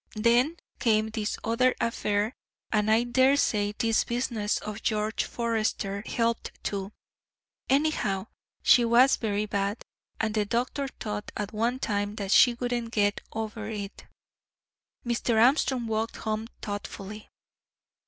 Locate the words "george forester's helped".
4.81-6.51